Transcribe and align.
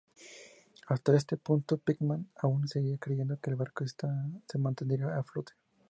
Hasta 0.87 1.15
este 1.15 1.37
punto, 1.37 1.77
Pitman 1.77 2.27
aún 2.41 2.67
seguía 2.67 2.97
creyendo 2.97 3.39
que 3.39 3.51
el 3.51 3.55
barco 3.55 3.85
se 3.87 4.57
mantendría 4.57 5.15
a 5.15 5.23
flote. 5.23 5.53